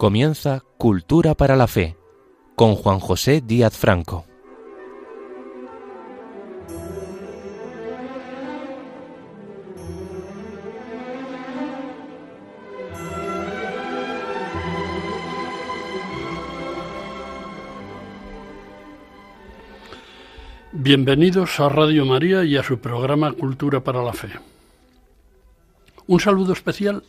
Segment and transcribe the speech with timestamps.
[0.00, 1.94] Comienza Cultura para la Fe
[2.56, 4.24] con Juan José Díaz Franco.
[20.72, 24.30] Bienvenidos a Radio María y a su programa Cultura para la Fe.
[26.06, 27.02] Un saludo especial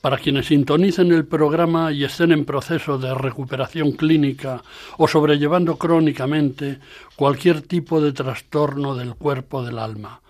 [0.00, 4.62] para quienes sintonicen el programa y estén en proceso de recuperación clínica
[4.96, 6.78] o sobrellevando crónicamente
[7.16, 10.20] cualquier tipo de trastorno del cuerpo del alma.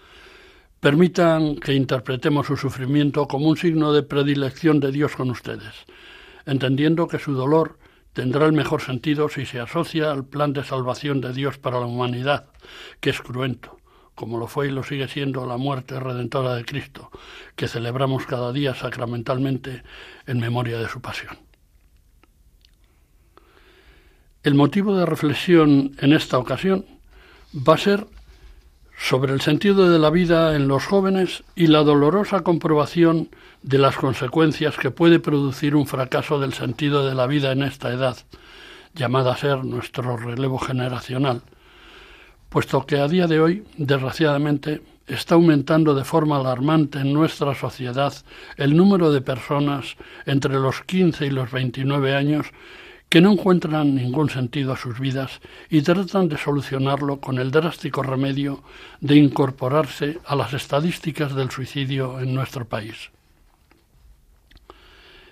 [0.81, 5.75] Permitan que interpretemos su sufrimiento como un signo de predilección de Dios con ustedes,
[6.47, 7.79] entendiendo que su dolor
[8.13, 11.87] tendrá el mejor sentido si se asocia al plan de salvación de Dios para la
[11.87, 12.47] humanidad,
[13.01, 13.78] que es cruento
[14.19, 17.13] como lo fue y lo sigue siendo la muerte redentora de Cristo,
[17.55, 19.85] que celebramos cada día sacramentalmente
[20.27, 21.39] en memoria de su pasión.
[24.43, 26.85] El motivo de reflexión en esta ocasión
[27.55, 28.09] va a ser
[28.99, 33.29] sobre el sentido de la vida en los jóvenes y la dolorosa comprobación
[33.63, 37.93] de las consecuencias que puede producir un fracaso del sentido de la vida en esta
[37.93, 38.17] edad,
[38.95, 41.43] llamada a ser nuestro relevo generacional,
[42.49, 48.13] puesto que a día de hoy, desgraciadamente, está aumentando de forma alarmante en nuestra sociedad
[48.57, 52.47] el número de personas entre los 15 y los 29 años
[53.09, 58.03] que no encuentran ningún sentido a sus vidas y tratan de solucionarlo con el drástico
[58.03, 58.63] remedio
[59.01, 63.11] de incorporarse a las estadísticas del suicidio en nuestro país.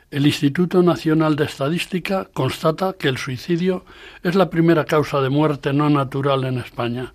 [0.08, 3.84] El Instituto Nacional de Estadística constata que el suicidio
[4.22, 7.12] es la primera causa de muerte no natural en España,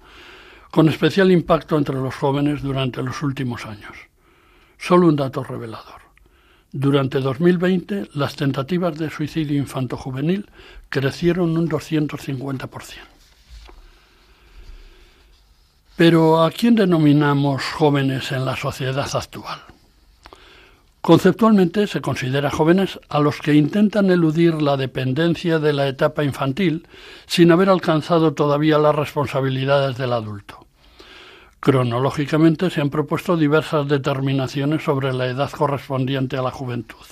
[0.72, 3.94] con especial impacto entre los jóvenes durante los últimos años.
[4.78, 6.02] Solo un dato revelador.
[6.74, 10.50] Durante 2020, las tentativas de suicidio infanto-juvenil
[10.90, 12.98] crecieron un 250%.
[15.96, 19.62] Pero ¿a quién denominamos jóvenes en la sociedad actual?
[21.02, 26.88] Conceptualmente se considera jóvenes a los que intentan eludir la dependencia de la etapa infantil
[27.26, 30.68] sin haber alcanzado todavía las responsabilidades del adulto.
[31.60, 37.06] Cronológicamente se han propuesto diversas determinaciones sobre la edad correspondiente a la juventud.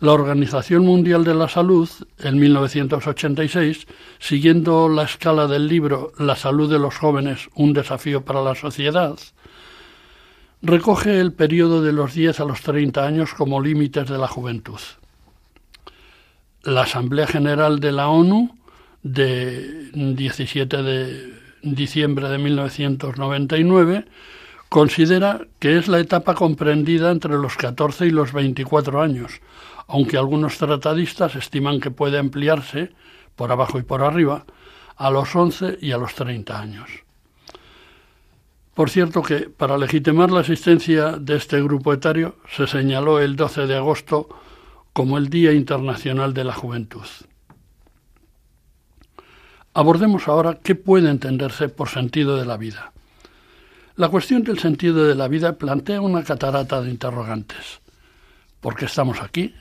[0.00, 3.86] La Organización Mundial de la Salud, en 1986,
[4.18, 9.16] siguiendo la escala del libro La salud de los jóvenes, un desafío para la sociedad,
[10.62, 14.78] recoge el periodo de los 10 a los 30 años como límites de la juventud.
[16.62, 18.56] La Asamblea General de la ONU
[19.02, 24.04] de 17 de diciembre de 1999
[24.68, 29.40] considera que es la etapa comprendida entre los 14 y los 24 años,
[29.88, 32.92] aunque algunos tratadistas estiman que puede ampliarse,
[33.34, 34.46] por abajo y por arriba,
[34.96, 37.01] a los 11 y a los 30 años.
[38.74, 43.66] Por cierto que para legitimar la existencia de este grupo etario se señaló el 12
[43.66, 44.28] de agosto
[44.94, 47.06] como el Día Internacional de la Juventud.
[49.74, 52.92] Abordemos ahora qué puede entenderse por sentido de la vida.
[53.96, 57.80] La cuestión del sentido de la vida plantea una catarata de interrogantes.
[58.60, 59.54] ¿Por qué estamos aquí?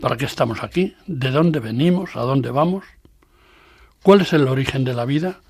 [0.00, 0.94] ¿Para qué estamos aquí?
[1.06, 2.14] ¿De dónde venimos?
[2.14, 2.84] ¿A dónde vamos?
[4.02, 5.40] ¿Cuál es el origen de la vida?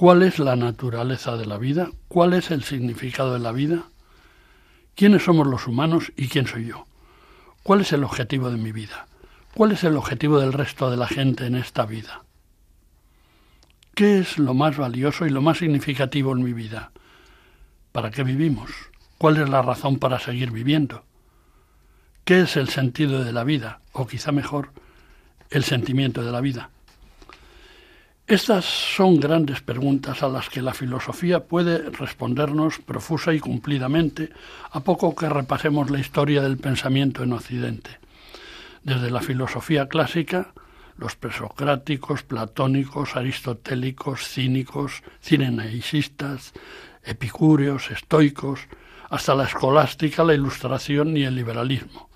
[0.00, 1.90] ¿Cuál es la naturaleza de la vida?
[2.08, 3.82] ¿Cuál es el significado de la vida?
[4.94, 6.86] ¿Quiénes somos los humanos y quién soy yo?
[7.62, 9.08] ¿Cuál es el objetivo de mi vida?
[9.54, 12.24] ¿Cuál es el objetivo del resto de la gente en esta vida?
[13.94, 16.92] ¿Qué es lo más valioso y lo más significativo en mi vida?
[17.92, 18.70] ¿Para qué vivimos?
[19.18, 21.04] ¿Cuál es la razón para seguir viviendo?
[22.24, 23.82] ¿Qué es el sentido de la vida?
[23.92, 24.70] O quizá mejor,
[25.50, 26.70] el sentimiento de la vida.
[28.30, 34.30] Estas son grandes preguntas a las que la filosofía puede respondernos profusa y cumplidamente
[34.70, 37.90] a poco que repasemos la historia del pensamiento en Occidente.
[38.84, 40.52] Desde la filosofía clásica,
[40.96, 46.52] los presocráticos, platónicos, aristotélicos, cínicos, cirenaisistas,
[47.02, 48.60] epicúreos, estoicos,
[49.08, 52.08] hasta la escolástica, la ilustración y el liberalismo.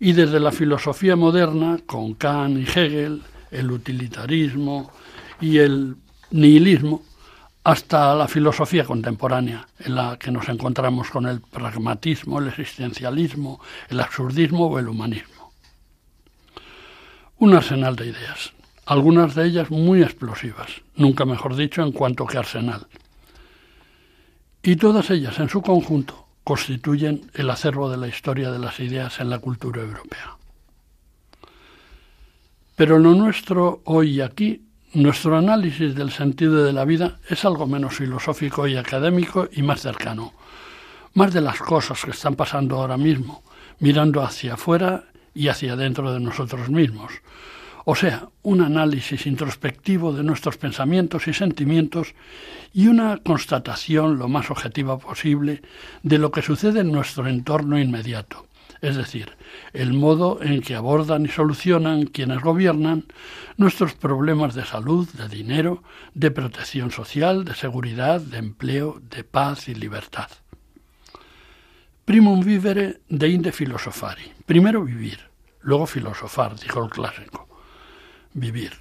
[0.00, 3.22] Y desde la filosofía moderna, con Kant y Hegel,
[3.52, 4.90] el utilitarismo,
[5.40, 5.96] y el
[6.30, 7.02] nihilismo
[7.62, 14.00] hasta la filosofía contemporánea, en la que nos encontramos con el pragmatismo, el existencialismo, el
[14.00, 15.52] absurdismo o el humanismo.
[17.38, 18.52] Un arsenal de ideas,
[18.86, 22.86] algunas de ellas muy explosivas, nunca mejor dicho en cuanto que arsenal.
[24.62, 29.20] Y todas ellas en su conjunto constituyen el acervo de la historia de las ideas
[29.20, 30.36] en la cultura europea.
[32.76, 37.66] Pero lo nuestro hoy y aquí, nuestro análisis del sentido de la vida es algo
[37.66, 40.32] menos filosófico y académico y más cercano,
[41.14, 43.42] más de las cosas que están pasando ahora mismo,
[43.78, 47.12] mirando hacia afuera y hacia dentro de nosotros mismos.
[47.84, 52.14] O sea, un análisis introspectivo de nuestros pensamientos y sentimientos
[52.72, 55.62] y una constatación lo más objetiva posible
[56.02, 58.46] de lo que sucede en nuestro entorno inmediato,
[58.82, 59.36] es decir,
[59.72, 63.04] el modo en que abordan y solucionan quienes gobiernan
[63.56, 65.82] nuestros problemas de salud, de dinero,
[66.14, 70.30] de protección social, de seguridad, de empleo, de paz y libertad.
[72.04, 74.32] Primum vivere de inde filosofari.
[74.46, 75.20] Primero vivir,
[75.60, 77.48] luego filosofar, dijo el clásico.
[78.32, 78.72] Vivir.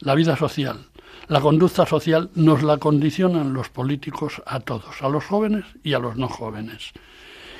[0.00, 0.86] La vida social,
[1.28, 5.98] la conducta social nos la condicionan los políticos a todos, a los jóvenes y a
[5.98, 6.92] los no jóvenes.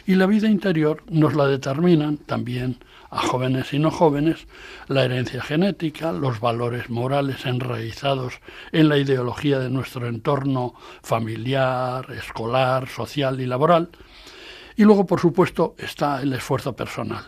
[0.06, 2.78] Y la vida interior nos la determinan también
[3.10, 4.46] a jóvenes y no jóvenes,
[4.86, 8.40] la herencia genética, los valores morales enraizados
[8.72, 13.88] en la ideología de nuestro entorno familiar, escolar, social y laboral.
[14.76, 17.24] Y luego, por supuesto, está el esfuerzo personal.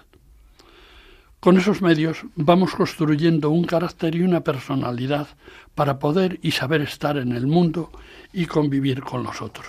[1.41, 5.29] Con esos medios vamos construyendo un carácter y una personalidad
[5.75, 7.91] para poder y saber estar en el mundo
[8.35, 9.67] y convivir con los otros.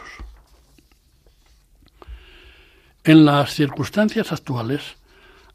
[3.04, 4.96] En las circunstancias actuales,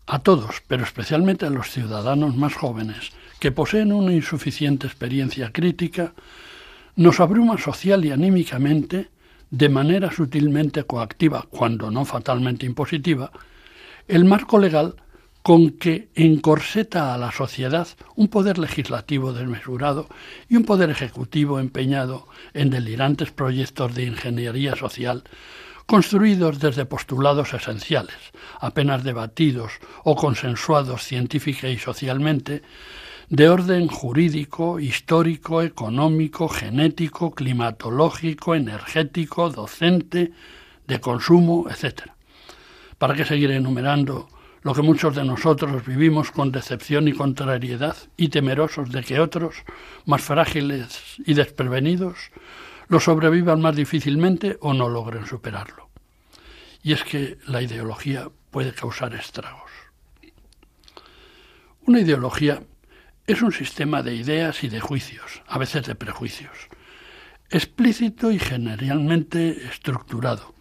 [0.08, 6.12] a todos, pero especialmente a los ciudadanos más jóvenes, que poseen una insuficiente experiencia crítica,
[6.96, 9.10] nos abruma social y anímicamente,
[9.48, 13.30] de manera sutilmente coactiva, cuando no fatalmente impositiva,
[14.08, 14.96] el marco legal
[15.42, 20.08] con que encorseta a la sociedad un poder legislativo desmesurado
[20.48, 25.22] y un poder ejecutivo empeñado en delirantes proyectos de ingeniería social
[25.86, 28.16] construidos desde postulados esenciales,
[28.60, 29.72] apenas debatidos
[30.04, 32.62] o consensuados científica y socialmente,
[33.28, 40.32] de orden jurídico, histórico, económico, genético, climatológico, energético, docente,
[40.86, 42.10] de consumo, etc.
[42.98, 44.28] ¿Para qué seguir enumerando
[44.62, 49.62] lo que muchos de nosotros vivimos con decepción y contrariedad y temerosos de que otros,
[50.06, 52.30] más frágiles y desprevenidos,
[52.88, 55.90] lo sobrevivan más difícilmente o no logren superarlo.
[56.82, 59.70] Y es que la ideología puede causar estragos.
[61.86, 62.62] Una ideología
[63.26, 66.68] es un sistema de ideas y de juicios, a veces de prejuicios,
[67.50, 70.54] explícito y generalmente estructurado,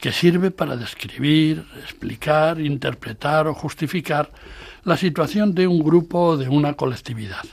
[0.00, 4.32] que sirve para describir, explicar, interpretar o justificar
[4.84, 7.44] la situación de un grupo o de una colectividad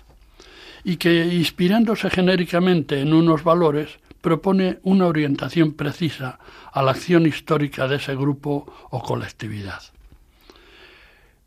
[0.88, 6.40] y que, inspirándose genéricamente en unos valores, propone una orientación precisa
[6.72, 9.82] a la acción histórica de ese grupo o colectividad.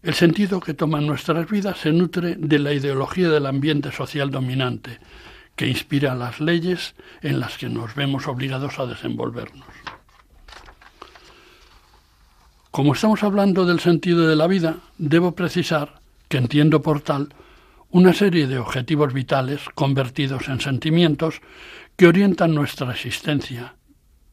[0.03, 4.99] El sentido que toman nuestras vidas se nutre de la ideología del ambiente social dominante,
[5.57, 9.65] que inspira las leyes en las que nos vemos obligados a desenvolvernos.
[12.71, 17.33] Como estamos hablando del sentido de la vida, debo precisar que entiendo por tal
[17.93, 21.41] una serie de objetivos vitales convertidos en sentimientos
[21.97, 23.75] que orientan nuestra existencia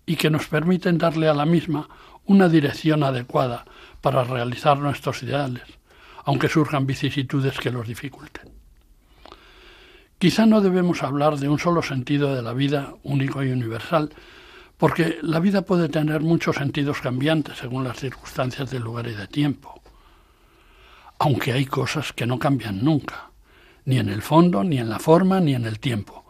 [0.05, 1.89] y que nos permiten darle a la misma
[2.25, 3.65] una dirección adecuada
[4.01, 5.63] para realizar nuestros ideales,
[6.23, 8.51] aunque surjan vicisitudes que los dificulten.
[10.19, 14.11] Quizá no debemos hablar de un solo sentido de la vida único y universal,
[14.77, 19.25] porque la vida puede tener muchos sentidos cambiantes según las circunstancias del lugar y de
[19.25, 19.81] tiempo,
[21.17, 23.26] aunque hay cosas que no cambian nunca
[23.87, 26.25] ni en el fondo, ni en la forma, ni en el tiempo,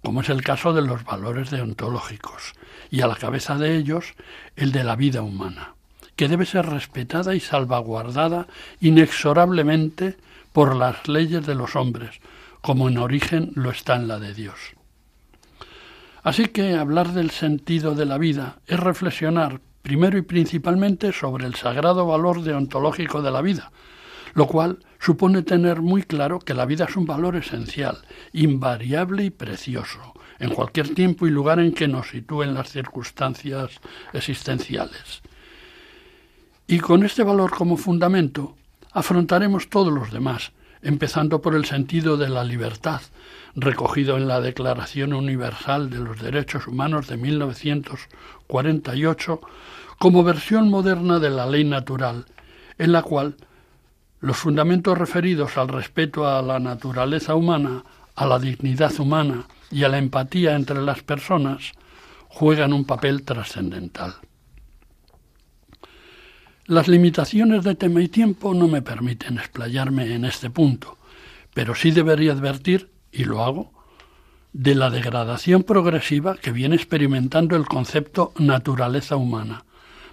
[0.00, 2.52] como es el caso de los valores deontológicos,
[2.88, 4.14] y a la cabeza de ellos
[4.54, 5.74] el de la vida humana,
[6.14, 8.46] que debe ser respetada y salvaguardada
[8.80, 10.18] inexorablemente
[10.52, 12.20] por las leyes de los hombres,
[12.60, 14.58] como en origen lo está en la de Dios.
[16.22, 21.56] Así que hablar del sentido de la vida es reflexionar primero y principalmente sobre el
[21.56, 23.72] sagrado valor deontológico de la vida,
[24.34, 27.98] lo cual supone tener muy claro que la vida es un valor esencial,
[28.32, 33.80] invariable y precioso, en cualquier tiempo y lugar en que nos sitúen las circunstancias
[34.12, 35.22] existenciales.
[36.66, 38.56] Y con este valor como fundamento,
[38.92, 43.00] afrontaremos todos los demás, empezando por el sentido de la libertad,
[43.54, 49.40] recogido en la Declaración Universal de los Derechos Humanos de 1948,
[49.98, 52.26] como versión moderna de la ley natural,
[52.78, 53.36] en la cual
[54.20, 57.84] los fundamentos referidos al respeto a la naturaleza humana,
[58.14, 61.72] a la dignidad humana y a la empatía entre las personas
[62.28, 64.14] juegan un papel trascendental.
[66.66, 70.98] Las limitaciones de tema y tiempo no me permiten explayarme en este punto,
[71.52, 73.72] pero sí debería advertir, y lo hago,
[74.52, 79.64] de la degradación progresiva que viene experimentando el concepto naturaleza humana,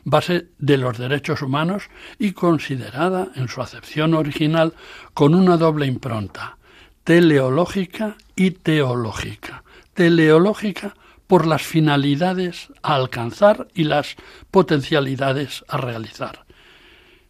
[0.10, 4.74] base de los derechos humanos y considerada en su acepción original
[5.14, 6.58] con una doble impronta,
[7.04, 9.64] teleológica y teológica.
[9.94, 10.96] Teleológica
[11.28, 14.16] por las finalidades a alcanzar y las
[14.50, 16.46] potencialidades a realizar.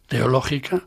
[0.06, 0.82] Teológica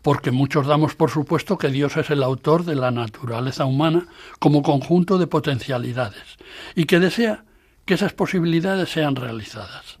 [0.00, 4.06] porque muchos damos por supuesto que Dios es el autor de la naturaleza humana
[4.38, 6.38] como conjunto de potencialidades
[6.74, 7.44] y que desea
[7.84, 9.98] que esas posibilidades sean realizadas.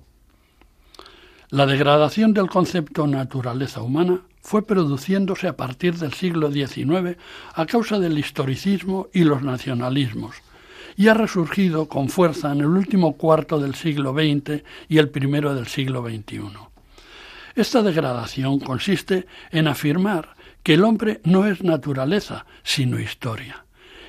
[1.50, 7.16] La degradación del concepto naturaleza humana fue produciéndose a partir del siglo XIX
[7.54, 10.34] a causa del historicismo y los nacionalismos,
[10.96, 15.54] y ha resurgido con fuerza en el último cuarto del siglo XX y el primero
[15.54, 16.50] del siglo XXI.
[17.54, 20.34] Esta degradación consiste en afirmar
[20.64, 23.64] que el hombre no es naturaleza, sino historia,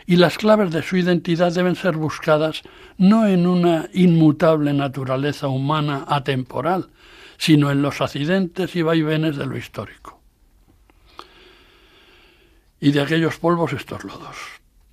[0.08, 2.64] y las claves de su identidad deben ser buscadas
[2.98, 6.90] no en una inmutable naturaleza humana atemporal,
[7.38, 10.20] sino en los accidentes y vaivenes de lo histórico.
[12.80, 14.36] Y de aquellos polvos estos lodos,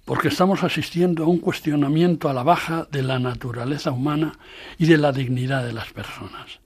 [0.05, 4.39] porque estamos asistiendo a un cuestionamiento a la baja de la naturaleza humana
[4.79, 6.61] y de la dignidad de las personas.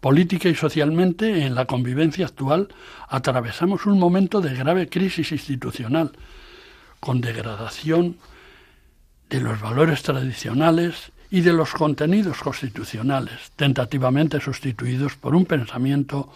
[0.00, 2.68] Política y socialmente, en la convivencia actual,
[3.08, 6.12] atravesamos un momento de grave crisis institucional,
[7.00, 8.16] con degradación
[9.28, 16.32] de los valores tradicionales y de los contenidos constitucionales, tentativamente sustituidos por un pensamiento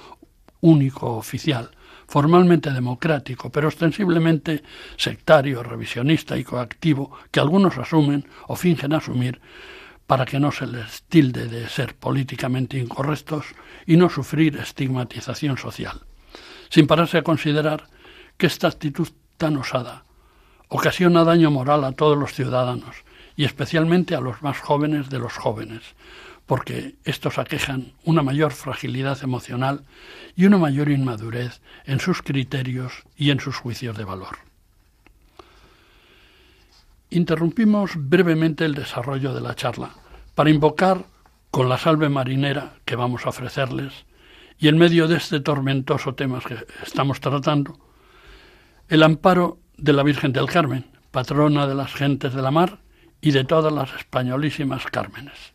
[0.61, 1.71] único oficial,
[2.07, 4.63] formalmente democrático, pero ostensiblemente
[4.97, 9.41] sectario, revisionista y coactivo, que algunos asumen o fingen asumir
[10.07, 13.47] para que no se les tilde de ser políticamente incorrectos
[13.87, 16.03] y no sufrir estigmatización social,
[16.69, 17.89] sin pararse a considerar
[18.37, 19.09] que esta actitud
[19.39, 20.05] tan osada
[20.69, 23.05] ocasiona daño moral a todos los ciudadanos
[23.37, 25.83] y especialmente a los más jóvenes de los jóvenes,
[26.47, 29.85] porque estos aquejan una mayor fragilidad emocional
[30.37, 34.39] y una mayor inmadurez en sus criterios y en sus juicios de valor.
[37.11, 39.91] Interrumpimos brevemente el desarrollo de la charla
[40.35, 41.05] para invocar
[41.51, 44.05] con la salve marinera que vamos a ofrecerles
[44.59, 47.79] y en medio de este tormentoso tema que estamos tratando,
[48.89, 52.79] el amparo de la Virgen del Carmen, patrona de las gentes de la mar
[53.25, 55.55] y de todas las españolísimas Cármenes.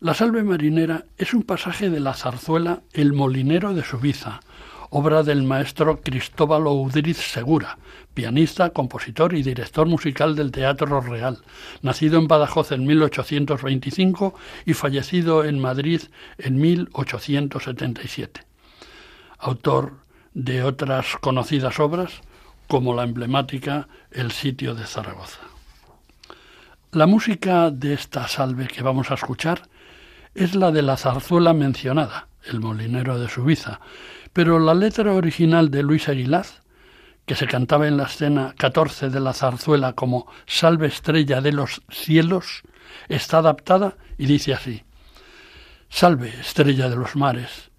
[0.00, 4.40] La salve marinera es un pasaje de la zarzuela El molinero de Subiza,
[4.90, 7.78] obra del maestro Cristóbal Udriz Segura,
[8.12, 11.38] pianista, compositor y director musical del Teatro Real,
[11.80, 14.34] nacido en Badajoz en 1825
[14.66, 16.02] y fallecido en Madrid
[16.38, 18.40] en 1877.
[19.38, 19.98] Autor
[20.34, 22.20] de otras conocidas obras,
[22.66, 25.49] como la emblemática El sitio de Zaragoza.
[26.92, 29.62] La música de esta salve que vamos a escuchar
[30.34, 33.78] es la de la zarzuela mencionada, El molinero de Subiza,
[34.32, 36.62] pero la letra original de Luis Aguilaz,
[37.26, 41.80] que se cantaba en la escena 14 de la zarzuela como Salve estrella de los
[41.90, 42.62] cielos,
[43.08, 44.82] está adaptada y dice así:
[45.88, 47.70] Salve estrella de los mares,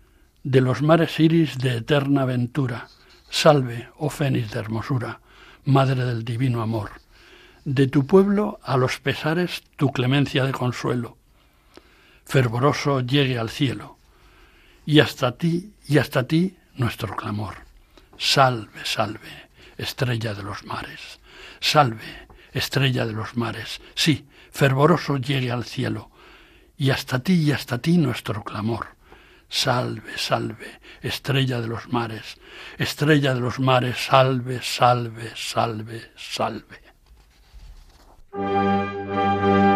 [0.43, 2.87] de los mares iris de eterna ventura,
[3.29, 5.19] salve, oh fénix de hermosura,
[5.65, 6.91] madre del divino amor.
[7.63, 11.17] De tu pueblo a los pesares tu clemencia de consuelo,
[12.25, 13.99] fervoroso llegue al cielo
[14.83, 17.57] y hasta ti, y hasta ti nuestro clamor.
[18.17, 21.19] Salve, salve, estrella de los mares.
[21.59, 23.79] Salve, estrella de los mares.
[23.93, 26.09] Sí, fervoroso llegue al cielo.
[26.77, 28.87] Y hasta ti, y hasta ti nuestro clamor.
[29.49, 32.37] Salve, salve, estrella de los mares.
[32.79, 36.80] Estrella de los mares, salve, salve, salve, salve.
[38.33, 39.70] De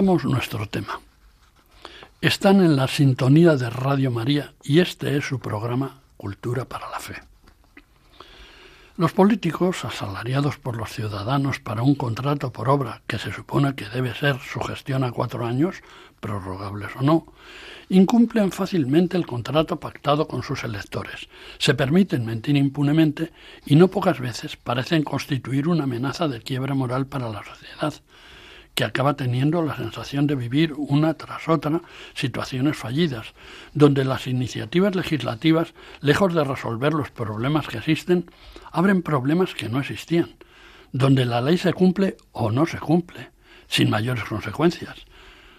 [0.00, 0.98] Reanudamos nuestro tema.
[2.22, 6.98] Están en la sintonía de Radio María y este es su programa Cultura para la
[6.98, 7.16] Fe.
[8.96, 13.90] Los políticos, asalariados por los ciudadanos para un contrato por obra que se supone que
[13.90, 15.82] debe ser su gestión a cuatro años,
[16.18, 17.26] prorrogables o no,
[17.90, 23.32] incumplen fácilmente el contrato pactado con sus electores, se permiten mentir impunemente
[23.66, 27.92] y no pocas veces parecen constituir una amenaza de quiebra moral para la sociedad,
[28.74, 31.82] que acaba teniendo la sensación de vivir una tras otra
[32.14, 33.34] situaciones fallidas,
[33.74, 38.30] donde las iniciativas legislativas, lejos de resolver los problemas que existen,
[38.72, 40.36] abren problemas que no existían,
[40.92, 43.30] donde la ley se cumple o no se cumple,
[43.68, 45.06] sin mayores consecuencias,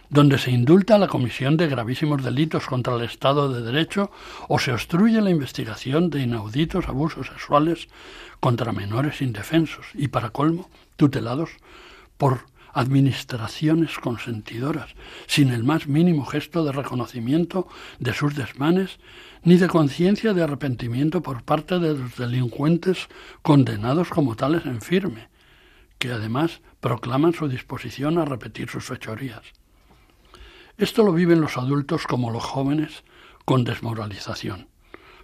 [0.10, 4.12] donde se indulta la comisión de gravísimos delitos contra el Estado de Derecho
[4.50, 7.88] o se obstruye la investigación de inauditos abusos sexuales
[8.42, 11.52] contra menores indefensos y, para colmo, tutelados
[12.18, 14.96] por administraciones consentidoras,
[15.28, 17.68] sin el más mínimo gesto de reconocimiento
[18.00, 19.00] de sus desmanes,
[19.44, 23.08] ni de conciencia de arrepentimiento por parte de los delincuentes
[23.42, 25.30] condenados como tales en firme,
[25.98, 29.42] que además proclaman su disposición a repetir sus fechorías.
[30.78, 33.04] Esto lo viven los adultos como los jóvenes
[33.46, 34.68] con desmoralización,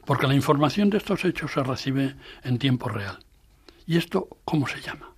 [0.05, 3.19] porque la información de estos hechos se recibe en tiempo real.
[3.85, 5.16] ¿Y esto cómo se llama?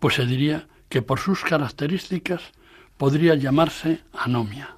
[0.00, 2.42] Pues se diría que por sus características
[2.96, 4.74] podría llamarse anomia.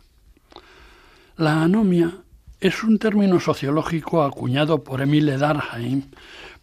[1.37, 2.13] La anomia
[2.61, 6.11] es un término sociológico acuñado por Emile Durkheim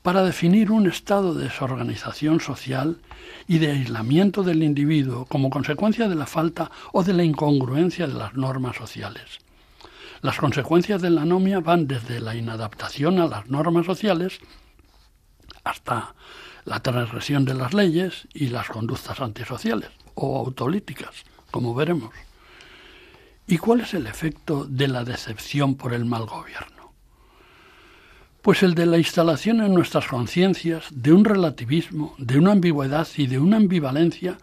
[0.01, 3.01] para definir un estado de desorganización social
[3.47, 8.13] y de aislamiento del individuo como consecuencia de la falta o de la incongruencia de
[8.13, 9.39] las normas sociales.
[10.21, 14.39] Las consecuencias de la anomia van desde la inadaptación a las normas sociales
[15.63, 16.13] hasta
[16.65, 22.13] la transgresión de las leyes y las conductas antisociales o autolíticas, como veremos.
[23.47, 26.93] ¿Y cuál es el efecto de la decepción por el mal gobierno?
[28.41, 33.27] Pues el de la instalación en nuestras conciencias de un relativismo, de una ambigüedad y
[33.27, 34.37] de una ambivalencia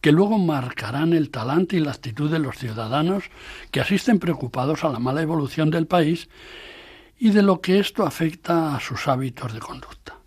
[0.00, 3.24] que luego marcarán el talante y la actitud de los ciudadanos
[3.70, 6.28] que asisten preocupados a la mala evolución del país
[7.18, 10.19] y de lo que esto afecta a sus hábitos de conducta.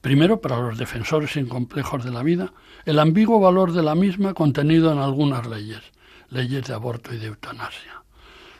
[0.00, 2.52] Primero, para los defensores incomplejos de la vida,
[2.86, 5.82] el ambiguo valor de la misma contenido en algunas leyes,
[6.30, 8.02] leyes de aborto y de eutanasia.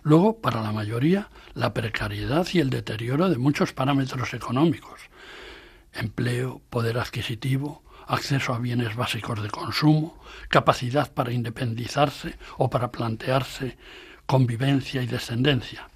[0.03, 5.00] Luego, para la mayoría, la precariedad y el deterioro de muchos parámetros económicos,
[5.92, 13.79] empleo, poder adquisitivo, acceso a bienes básicos de consumo, capacidad para independizarse o para plantearse
[14.26, 15.88] convivencia y descendencia.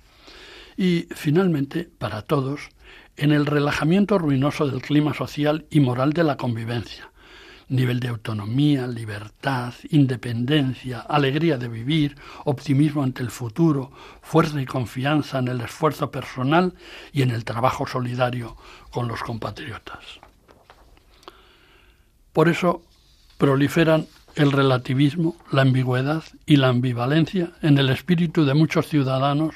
[0.77, 2.71] Y, finalmente, para todos,
[3.17, 7.11] en el relajamiento ruinoso del clima social y moral de la convivencia.
[7.69, 15.39] Nivel de autonomía, libertad, independencia, alegría de vivir, optimismo ante el futuro, fuerza y confianza
[15.39, 16.75] en el esfuerzo personal
[17.13, 18.57] y en el trabajo solidario
[18.91, 20.21] con los compatriotas.
[22.33, 22.83] Por eso
[23.39, 29.55] proliferan el relativismo, la ambigüedad y la ambivalencia en el espíritu de muchos ciudadanos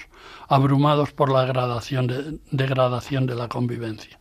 [0.48, 4.18] abrumados por la de, degradación de la convivencia.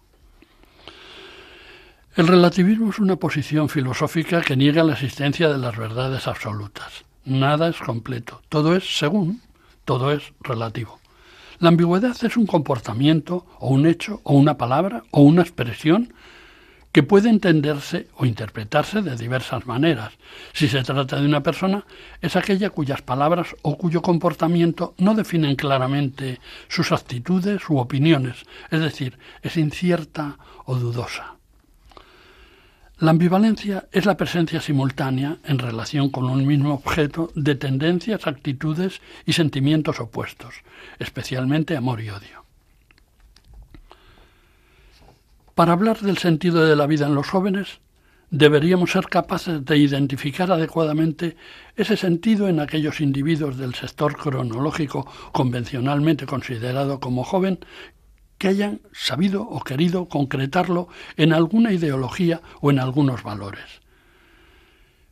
[2.15, 7.06] El relativismo es una posición filosófica que niega la existencia de las verdades absolutas.
[7.26, 9.41] Nada es completo, todo es según,
[9.86, 11.00] todo es relativo.
[11.60, 16.13] La ambigüedad es un comportamiento o un hecho o una palabra o una expresión
[16.97, 20.13] que puede entenderse o interpretarse de diversas maneras.
[20.51, 21.86] Si se trata de una persona,
[22.23, 28.38] es aquella cuyas palabras o cuyo comportamiento no definen claramente sus actitudes u opiniones,
[28.71, 31.36] es decir, es incierta o dudosa.
[32.97, 39.01] La ambivalencia es la presencia simultánea en relación con un mismo objeto de tendencias, actitudes
[39.23, 40.55] y sentimientos opuestos,
[40.97, 42.46] especialmente amor y odio.
[45.58, 47.80] Para hablar del sentido de la vida en los jóvenes,
[48.30, 51.36] deberíamos ser capaces de identificar adecuadamente
[51.76, 57.58] ese sentido en aquellos individuos del sector cronológico convencionalmente considerado como joven
[58.38, 63.82] que hayan sabido o querido concretarlo en alguna ideología o en algunos valores.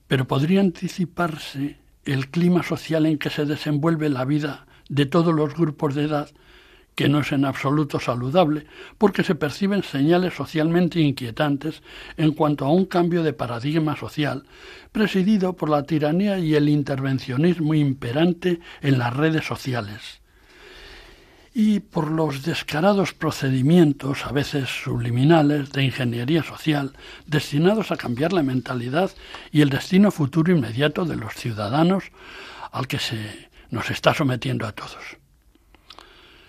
[0.06, 5.56] Pero podría anticiparse el clima social en que se desenvuelve la vida de todos los
[5.56, 6.30] grupos de edad
[6.96, 8.66] que no es en absoluto saludable,
[8.98, 11.84] porque se perciben señales socialmente inquietantes
[12.18, 14.46] en cuanto a un cambio de paradigma social,
[14.92, 20.22] presidido por la tiranía y el intervencionismo imperante en las redes sociales,
[21.54, 26.94] y por los descarados procedimientos, a veces subliminales, de ingeniería social,
[27.28, 29.12] destinados a cambiar la mentalidad
[29.52, 32.06] y el destino futuro inmediato de los ciudadanos
[32.72, 35.25] al que se nos está sometiendo a todos.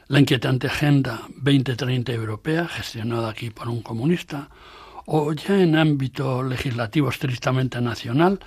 [0.09, 4.51] La inquietante Agenda 2030 europea, gestionada aquí por un comunista,
[5.05, 8.39] o ya en ámbito legislativo estrictamente nacional,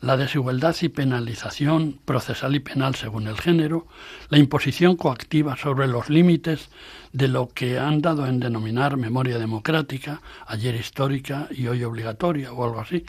[0.00, 3.86] la desigualdad y penalización procesal y penal según el género,
[4.28, 6.68] la imposición coactiva sobre los límites
[7.12, 12.64] de lo que han dado en denominar memoria democrática, ayer histórica y hoy obligatoria o
[12.64, 13.04] algo así,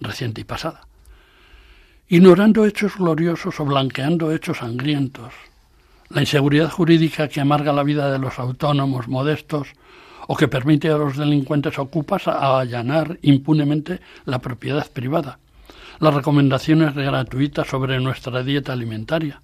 [0.00, 0.86] reciente y pasada.
[2.06, 5.34] Ignorando hechos gloriosos o blanqueando hechos sangrientos,
[6.14, 9.68] la inseguridad jurídica que amarga la vida de los autónomos modestos
[10.28, 15.38] o que permite a los delincuentes ocupas allanar impunemente la propiedad privada,
[16.00, 19.40] las recomendaciones gratuitas sobre nuestra dieta alimentaria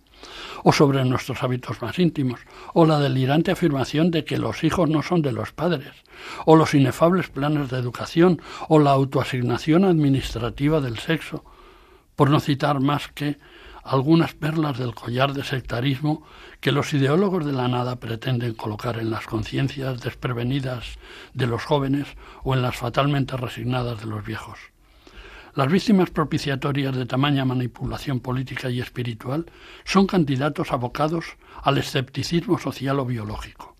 [0.64, 2.40] o sobre nuestros hábitos más íntimos,
[2.74, 5.92] o la delirante afirmación de que los hijos no son de los padres,
[6.44, 11.44] o los inefables planes de educación, o la autoasignación administrativa del sexo,
[12.16, 13.38] por no citar más que
[13.88, 16.22] algunas perlas del collar de sectarismo
[16.60, 20.98] que los ideólogos de la nada pretenden colocar en las conciencias desprevenidas
[21.32, 22.06] de los jóvenes
[22.44, 24.58] o en las fatalmente resignadas de los viejos.
[25.54, 29.46] Las víctimas propiciatorias de tamaña manipulación política y espiritual
[29.84, 31.24] son candidatos abocados
[31.62, 33.74] al escepticismo social o biológico.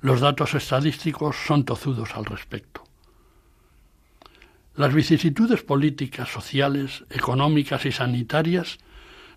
[0.00, 2.84] Los datos estadísticos son tozudos al respecto.
[4.76, 8.78] Las vicisitudes políticas, sociales, económicas y sanitarias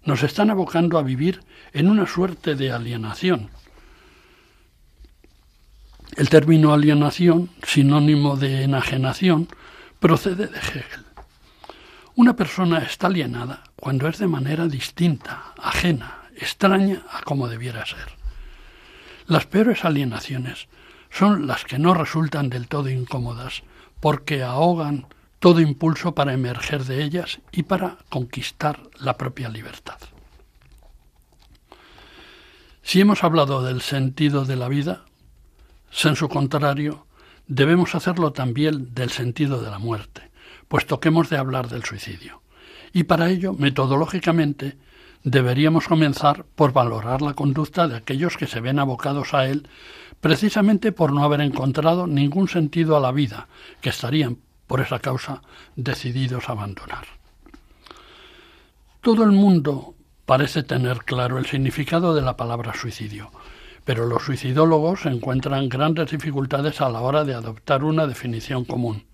[0.08, 1.44] nos están abocando a vivir
[1.74, 3.52] en una suerte de alienación.
[6.16, 9.50] El término alienación, sinónimo de enajenación,
[10.00, 11.06] procede de Hegel.
[12.16, 18.08] Una persona está alienada cuando es de manera distinta, ajena, extraña a como debiera ser.
[19.28, 20.70] Las peores alienaciones
[21.10, 23.64] son las que no resultan del todo incómodas,
[24.00, 25.06] porque ahogan
[25.40, 29.98] todo impulso para emerger de ellas y para conquistar la propia libertad.
[32.82, 35.06] Si hemos hablado del sentido de la vida,
[36.04, 37.06] en su contrario,
[37.48, 40.28] debemos hacerlo también del sentido de la muerte
[40.68, 42.42] puesto que hemos de hablar del suicidio.
[42.94, 44.78] Y para ello, metodológicamente,
[45.24, 49.68] deberíamos comenzar por valorar la conducta de aquellos que se ven abocados a él
[50.22, 53.48] precisamente por no haber encontrado ningún sentido a la vida,
[53.82, 55.42] que estarían, por esa causa,
[55.76, 57.08] decididos a abandonar.
[59.02, 63.32] Todo el mundo parece tener claro el significado de la palabra suicidio,
[63.86, 69.06] pero los suicidólogos encuentran grandes dificultades a la hora de adoptar una definición común.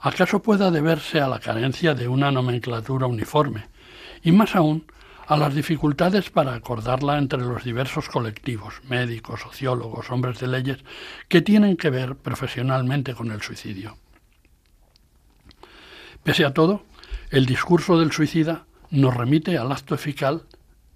[0.00, 3.68] ¿Acaso pueda deberse a la carencia de una nomenclatura uniforme?
[4.24, 4.84] Y más aún,
[5.28, 10.78] a las dificultades para acordarla entre los diversos colectivos, médicos, sociólogos, hombres de leyes,
[11.28, 13.96] que tienen que ver profesionalmente con el suicidio.
[16.26, 16.82] Pese a todo,
[17.30, 20.42] el discurso del suicida nos remite al acto eficaz,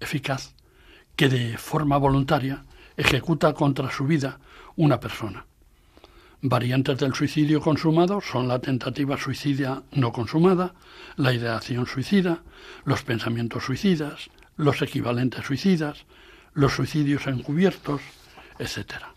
[0.01, 0.55] eficaz
[1.15, 2.65] que de forma voluntaria
[2.97, 4.39] ejecuta contra su vida
[4.75, 5.45] una persona.
[6.41, 10.73] Variantes del suicidio consumado son la tentativa suicida no consumada,
[11.15, 12.43] la ideación suicida,
[12.83, 16.03] los pensamientos suicidas, los equivalentes suicidas,
[16.53, 18.01] los suicidios encubiertos,
[18.59, 19.10] etc.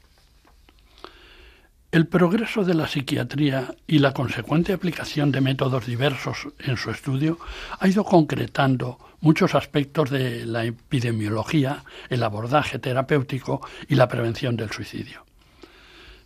[1.94, 7.38] El progreso de la psiquiatría y la consecuente aplicación de métodos diversos en su estudio
[7.78, 14.72] ha ido concretando muchos aspectos de la epidemiología, el abordaje terapéutico y la prevención del
[14.72, 15.24] suicidio.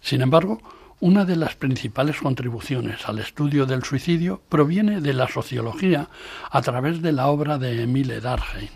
[0.01, 0.63] Sin embargo,
[1.01, 6.09] una de las principales contribuciones al estudio del suicidio proviene de la sociología
[6.51, 8.71] a través de la obra de Emile Durkheim,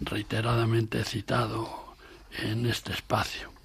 [0.00, 1.68] reiteradamente citado
[2.42, 3.57] en este espacio,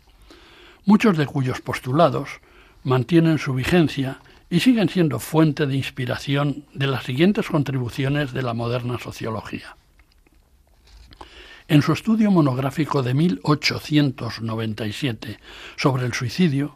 [0.85, 2.41] muchos de cuyos postulados
[2.83, 4.19] mantienen su vigencia
[4.49, 9.77] y siguen siendo fuente de inspiración de las siguientes contribuciones de la moderna sociología.
[11.67, 15.39] En su estudio monográfico de 1897
[15.77, 16.75] sobre el suicidio,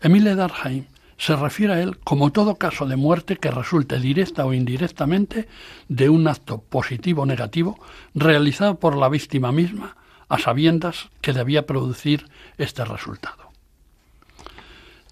[0.00, 0.84] Emile Durkheim
[1.16, 5.48] se refiere a él como todo caso de muerte que resulte directa o indirectamente
[5.88, 7.80] de un acto positivo o negativo
[8.14, 9.96] realizado por la víctima misma
[10.30, 13.50] a sabiendas que debía producir este resultado.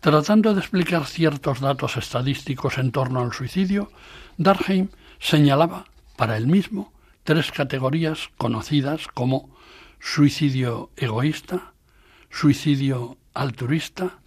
[0.00, 3.90] Tratando de explicar ciertos datos estadísticos en torno al suicidio,
[4.36, 6.92] Durkheim señalaba para él mismo
[7.24, 9.50] tres categorías conocidas como
[9.98, 11.74] suicidio egoísta,
[12.30, 14.20] suicidio altruista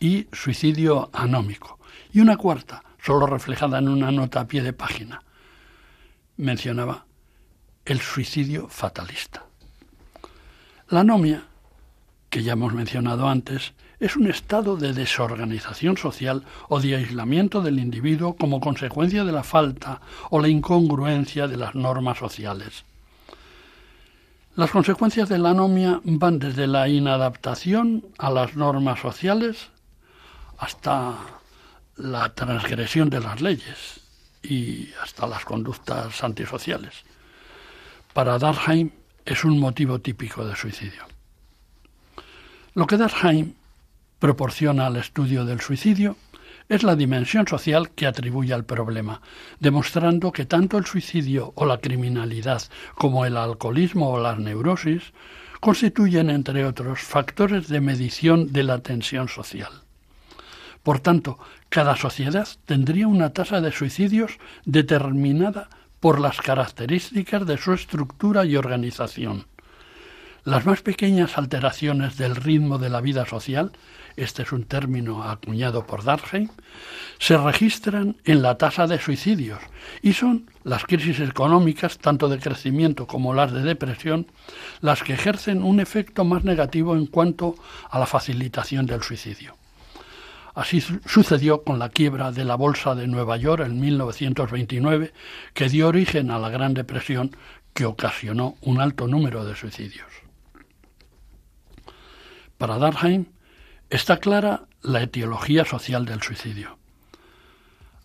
[0.00, 1.78] y suicidio anómico.
[2.12, 5.22] Y una cuarta, solo reflejada en una nota a pie de página,
[6.36, 7.06] mencionaba
[7.84, 9.44] el suicidio fatalista.
[10.94, 11.42] La anomia
[12.30, 17.80] que ya hemos mencionado antes, es un estado de desorganización social o de aislamiento del
[17.80, 22.84] individuo como consecuencia de la falta o la incongruencia de las normas sociales.
[24.54, 29.70] Las consecuencias de la anomia van desde la inadaptación a las normas sociales
[30.58, 31.16] hasta
[31.96, 34.00] la transgresión de las leyes
[34.44, 37.02] y hasta las conductas antisociales.
[38.12, 38.92] Para Darheim
[39.24, 41.02] es un motivo típico de suicidio.
[42.74, 43.54] Lo que Darheim
[44.18, 46.16] proporciona al estudio del suicidio
[46.68, 49.20] es la dimensión social que atribuye al problema,
[49.60, 52.62] demostrando que tanto el suicidio o la criminalidad
[52.94, 55.12] como el alcoholismo o las neurosis
[55.60, 59.70] constituyen, entre otros, factores de medición de la tensión social.
[60.82, 61.38] Por tanto,
[61.70, 65.68] cada sociedad tendría una tasa de suicidios determinada
[66.04, 69.46] por las características de su estructura y organización.
[70.44, 73.72] Las más pequeñas alteraciones del ritmo de la vida social
[74.14, 76.50] este es un término acuñado por Darheim,
[77.18, 79.60] se registran en la tasa de suicidios
[80.02, 84.26] y son las crisis económicas, tanto de crecimiento como las de depresión,
[84.82, 87.54] las que ejercen un efecto más negativo en cuanto
[87.88, 89.56] a la facilitación del suicidio.
[90.54, 95.12] Así sucedió con la quiebra de la Bolsa de Nueva York en 1929,
[95.52, 97.36] que dio origen a la Gran Depresión
[97.72, 100.06] que ocasionó un alto número de suicidios.
[102.56, 103.26] Para Darheim,
[103.94, 106.78] Está clara la etiología social del suicidio.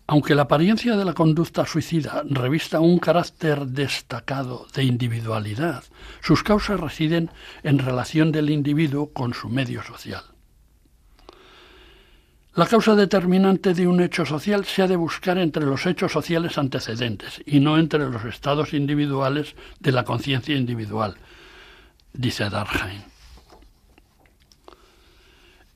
[0.06, 5.82] Aunque la apariencia de la conducta suicida revista un carácter destacado de individualidad,
[6.20, 7.30] sus causas residen
[7.64, 10.22] en relación del individuo con su medio social.
[12.60, 16.58] La causa determinante de un hecho social se ha de buscar entre los hechos sociales
[16.58, 21.16] antecedentes y no entre los estados individuales de la conciencia individual,
[22.12, 23.00] dice Darheim.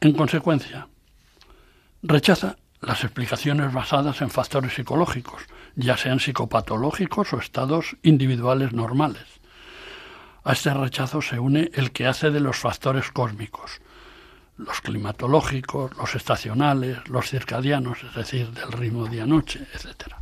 [0.02, 0.86] En consecuencia,
[2.02, 5.40] rechaza las explicaciones basadas en factores psicológicos,
[5.76, 9.24] ya sean psicopatológicos o estados individuales normales.
[10.42, 13.80] A este rechazo se une el que hace de los factores cósmicos,
[14.56, 20.14] los climatológicos, los estacionales, los circadianos, es decir, del ritmo día-noche, etc.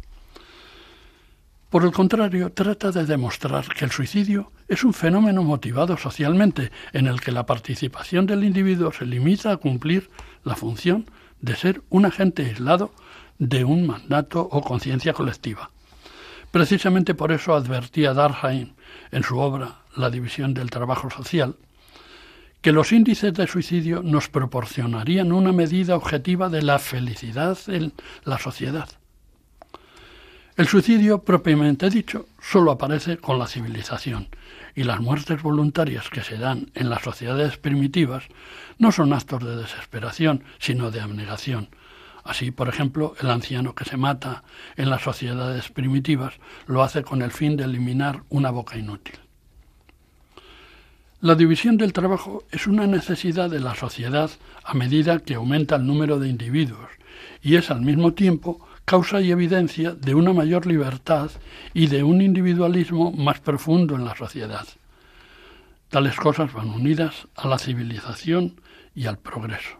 [1.68, 7.06] Por el contrario, trata de demostrar que el suicidio es un fenómeno motivado socialmente, en
[7.06, 10.10] el que la participación del individuo se limita a cumplir
[10.44, 11.06] la función
[11.40, 12.92] de ser un agente aislado
[13.38, 15.70] de un mandato o conciencia colectiva.
[16.50, 18.74] Precisamente por eso advertía Darheim
[19.10, 21.56] en su obra La división del trabajo social,
[22.62, 27.92] que los índices de suicidio nos proporcionarían una medida objetiva de la felicidad en
[28.24, 28.88] la sociedad.
[30.56, 34.28] El suicidio propiamente dicho solo aparece con la civilización
[34.76, 38.24] y las muertes voluntarias que se dan en las sociedades primitivas
[38.78, 41.68] no son actos de desesperación, sino de abnegación.
[42.22, 44.44] Así, por ejemplo, el anciano que se mata
[44.76, 46.34] en las sociedades primitivas
[46.66, 49.21] lo hace con el fin de eliminar una boca inútil.
[51.22, 54.28] La división del trabajo es una necesidad de la sociedad
[54.64, 56.90] a medida que aumenta el número de individuos
[57.40, 61.30] y es al mismo tiempo causa y evidencia de una mayor libertad
[61.74, 64.66] y de un individualismo más profundo en la sociedad.
[65.90, 68.60] Tales cosas van unidas a la civilización
[68.92, 69.78] y al progreso.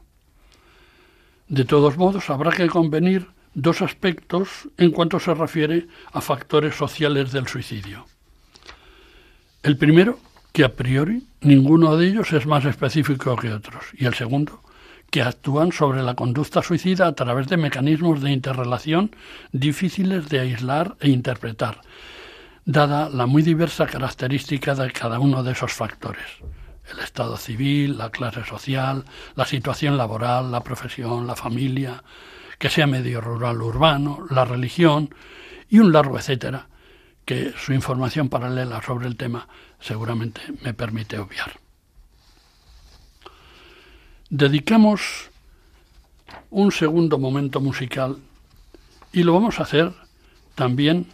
[1.49, 7.33] De todos modos, habrá que convenir dos aspectos en cuanto se refiere a factores sociales
[7.33, 8.07] del suicidio.
[9.65, 10.21] El primero,
[10.53, 14.63] que a priori ninguno de ellos es más específico que otros, y el segundo,
[15.11, 19.15] que actúan sobre la conducta suicida a través de mecanismos de interrelación
[19.53, 21.81] difíciles de aislar e interpretar,
[22.65, 26.25] dada la muy diversa característica de cada uno de esos factores.
[26.91, 32.03] El estado civil, la clase social, la situación laboral, la profesión, la familia,
[32.59, 35.15] que sea medio rural o urbano, la religión
[35.69, 36.69] y un largo etcétera,
[37.25, 39.49] que su información paralela sobre el tema
[39.81, 41.63] seguramente me permite obviar
[44.33, 45.29] dedicamos
[46.51, 48.17] un segundo momento musical
[49.13, 49.93] y lo vamos a hacer
[50.55, 51.07] también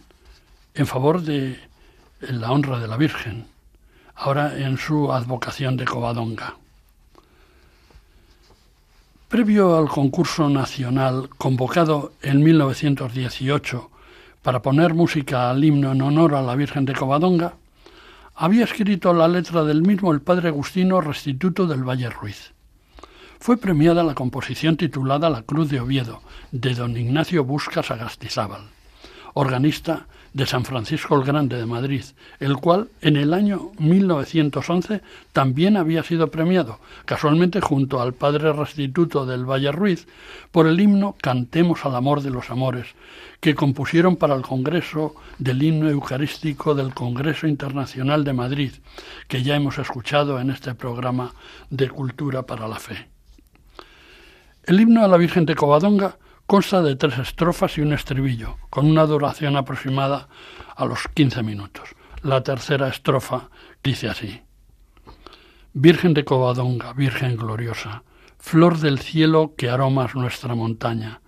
[0.73, 1.59] en favor de
[2.21, 3.45] la honra de la Virgen,
[4.15, 6.55] ahora en su advocación de Covadonga.
[9.27, 13.91] Previo al concurso nacional convocado en 1918
[14.41, 17.55] para poner música al himno en honor a la Virgen de Covadonga,
[18.35, 22.53] había escrito la letra del mismo el padre Agustino Restituto del Valle Ruiz.
[23.39, 26.21] Fue premiada la composición titulada La Cruz de Oviedo,
[26.51, 28.69] de don Ignacio Buscas Agastizábal,
[29.33, 32.03] organista de San Francisco el Grande de Madrid,
[32.39, 35.01] el cual en el año 1911
[35.33, 40.07] también había sido premiado, casualmente junto al padre restituto del Valle Ruiz,
[40.51, 42.87] por el himno Cantemos al amor de los amores,
[43.39, 48.71] que compusieron para el Congreso del himno eucarístico del Congreso Internacional de Madrid,
[49.27, 51.33] que ya hemos escuchado en este programa
[51.69, 53.07] de Cultura para la Fe.
[54.63, 56.17] El himno a la Virgen de Covadonga
[56.49, 60.29] consta de tres estrofas y un estribillo, con una duración aproximada
[60.75, 61.89] a los 15 minutos.
[62.23, 63.51] La tercera estrofa
[63.83, 64.41] dice así.
[65.73, 68.01] Virgen de Covadonga, Virgen gloriosa,
[68.39, 71.21] flor del cielo que aromas nuestra montaña,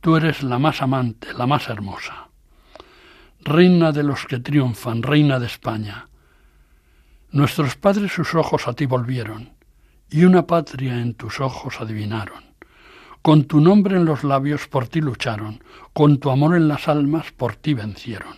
[0.00, 2.28] tú eres la más amante, la más hermosa.
[3.40, 6.06] Reina de los que triunfan, reina de España.
[7.32, 9.54] Nuestros padres sus ojos a ti volvieron,
[10.08, 12.51] y una patria en tus ojos adivinaron.
[13.22, 17.30] Con tu nombre en los labios por ti lucharon, con tu amor en las almas
[17.30, 18.34] por ti vencieron.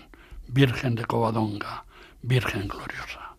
[0.46, 1.86] Virgen de Covadonga,
[2.20, 3.34] Virgen gloriosa.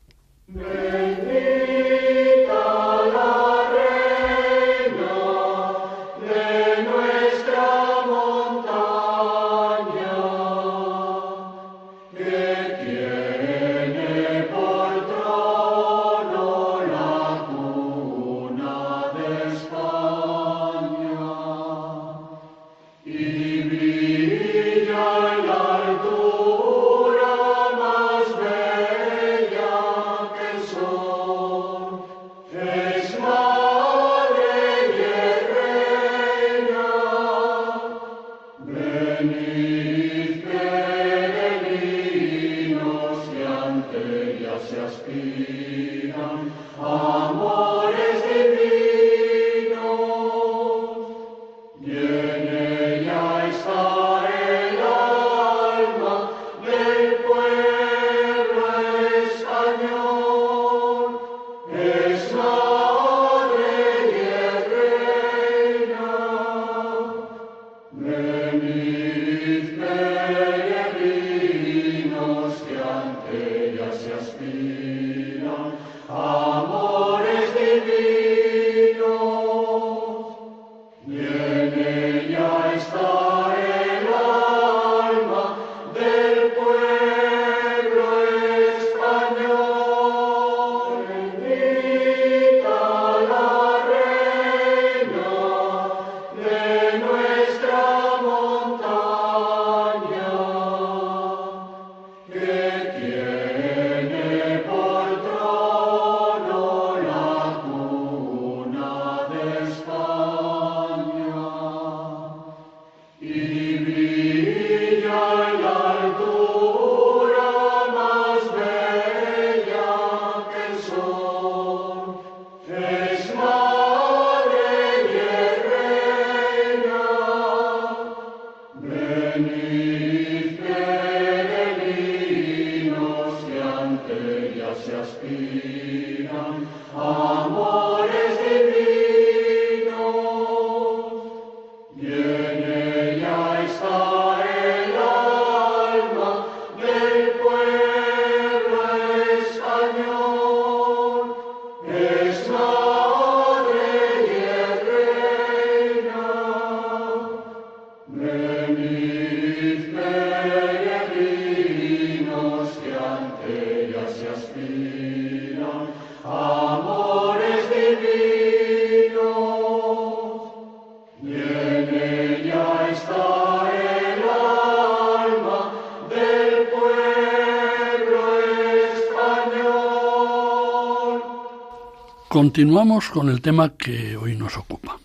[182.36, 185.00] Continuamos con el tema que hoy nos ocupa.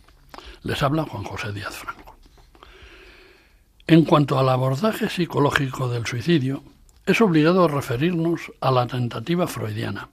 [0.64, 2.16] Les habla Juan José Díaz Franco.
[3.86, 6.64] En cuanto al abordaje psicológico del suicidio,
[7.06, 10.08] es obligado referirnos a la tentativa freudiana,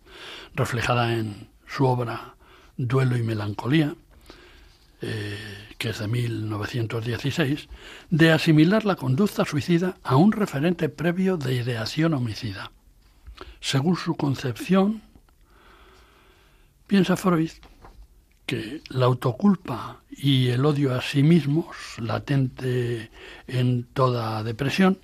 [0.53, 2.36] reflejada en su obra
[2.78, 3.95] Duelo y Melancolía,
[5.01, 5.39] eh,
[5.80, 7.68] que es de 1916,
[8.11, 12.72] de asimilar la conducta suicida a un referente previo de ideación homicida.
[13.59, 15.01] Según su concepción,
[16.88, 17.51] Piensa Freud
[18.45, 23.11] que la autoculpa y el odio a sí mismos, latente
[23.45, 24.97] en toda depresión,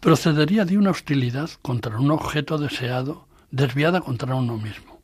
[0.00, 5.00] procedería de una hostilidad contra un objeto deseado desviada contra uno mismo.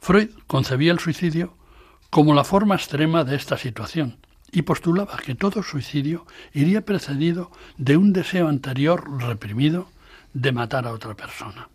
[0.00, 1.56] Freud concebía el suicidio
[2.10, 4.18] como la forma extrema de esta situación
[4.50, 9.88] y postulaba que todo suicidio iría precedido de un deseo anterior reprimido
[10.34, 11.68] de matar a otra persona.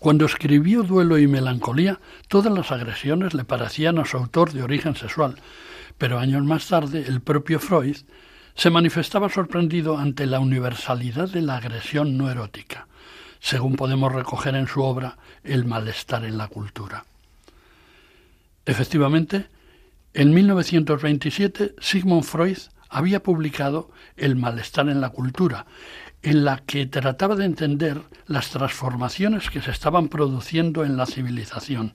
[0.00, 4.94] Cuando escribió Duelo y Melancolía, todas las agresiones le parecían a su autor de origen
[4.94, 5.36] sexual,
[5.98, 7.96] pero años más tarde el propio Freud
[8.54, 12.86] se manifestaba sorprendido ante la universalidad de la agresión no erótica,
[13.40, 17.04] según podemos recoger en su obra El malestar en la cultura.
[18.66, 19.46] Efectivamente,
[20.14, 25.66] en 1927 Sigmund Freud había publicado El malestar en la cultura,
[26.22, 31.94] en la que trataba de entender las transformaciones que se estaban produciendo en la civilización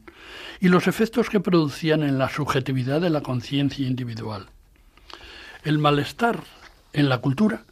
[0.59, 4.47] y los efectos que producían en la subjetividad de la conciencia individual.
[5.63, 6.39] El malestar
[6.93, 7.65] en la cultura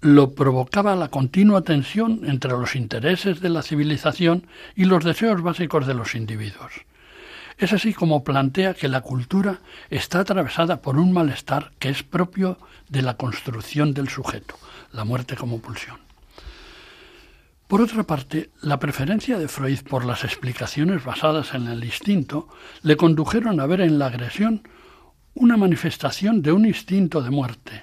[0.00, 5.86] lo provocaba la continua tensión entre los intereses de la civilización y los deseos básicos
[5.86, 6.72] de los individuos.
[7.58, 9.58] Es así como plantea que la cultura
[9.90, 12.56] está atravesada por un malestar que es propio
[12.88, 14.54] de la construcción del sujeto,
[14.92, 15.98] la muerte como pulsión.
[17.66, 22.48] Por otra parte, la preferencia de Freud por las explicaciones basadas en el instinto
[22.82, 24.62] le condujeron a ver en la agresión
[25.34, 27.82] una manifestación de un instinto de muerte.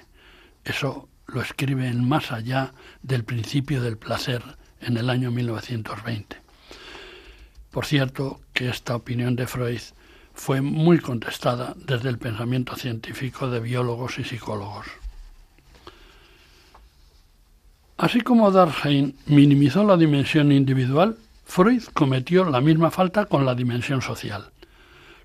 [0.64, 2.72] Eso lo escribe en Más allá
[3.02, 4.42] del principio del placer
[4.80, 6.45] en el año 1920.
[7.76, 9.82] Por cierto, que esta opinión de Freud
[10.32, 14.86] fue muy contestada desde el pensamiento científico de biólogos y psicólogos.
[17.98, 24.00] Así como Darsheim minimizó la dimensión individual, Freud cometió la misma falta con la dimensión
[24.00, 24.52] social.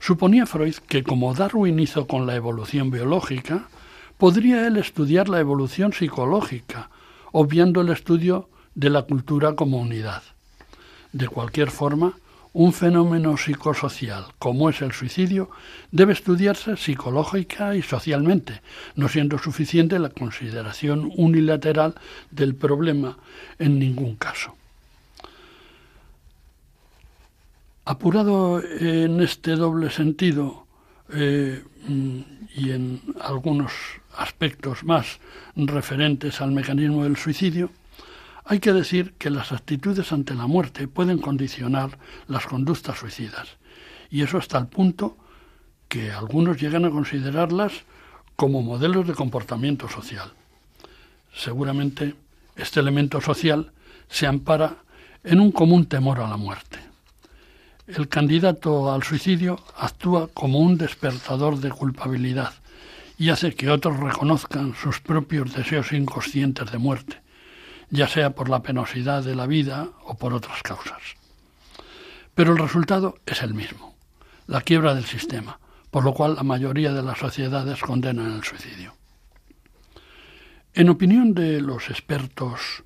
[0.01, 3.69] Suponía Freud que como Darwin hizo con la evolución biológica,
[4.17, 6.89] podría él estudiar la evolución psicológica,
[7.31, 10.23] obviando el estudio de la cultura como unidad.
[11.13, 12.17] De cualquier forma,
[12.53, 15.49] un fenómeno psicosocial como es el suicidio
[15.91, 18.61] debe estudiarse psicológica y socialmente,
[18.95, 21.95] no siendo suficiente la consideración unilateral
[22.29, 23.17] del problema
[23.57, 24.55] en ningún caso.
[27.85, 30.67] Apurado en este doble sentido
[31.13, 31.63] eh,
[32.55, 33.71] y en algunos
[34.15, 35.19] aspectos más
[35.55, 37.71] referentes al mecanismo del suicidio,
[38.45, 43.57] hay que decir que las actitudes ante la muerte pueden condicionar las conductas suicidas,
[44.09, 45.17] y eso hasta el punto
[45.87, 47.73] que algunos llegan a considerarlas
[48.35, 50.31] como modelos de comportamiento social.
[51.33, 52.15] Seguramente
[52.55, 53.71] este elemento social
[54.09, 54.77] se ampara
[55.23, 56.79] en un común temor a la muerte.
[57.87, 62.53] El candidato al suicidio actúa como un despertador de culpabilidad
[63.17, 67.20] y hace que otros reconozcan sus propios deseos inconscientes de muerte,
[67.91, 71.01] ya sea por la penosidad de la vida o por otras causas.
[72.33, 73.95] Pero el resultado es el mismo,
[74.47, 75.59] la quiebra del sistema,
[75.91, 78.95] por lo cual la mayoría de las sociedades condenan el suicidio.
[80.73, 82.83] En opinión de los expertos